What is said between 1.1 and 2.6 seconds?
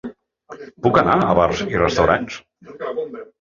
a bars i restaurants?